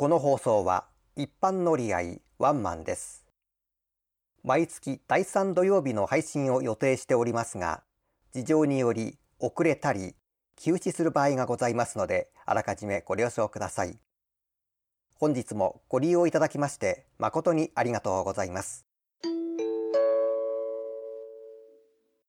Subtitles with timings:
[0.00, 3.26] この放送は一般乗り合いワンマンです。
[4.42, 7.82] 毎月第3土曜日の配信を予定しておりますが、
[8.32, 10.14] 事情により遅れたり
[10.56, 13.98] 休止する場合がございますので、あらかじめご了承ください。
[15.16, 18.89] 本日もご利用いただきまして誠にありがとうございます。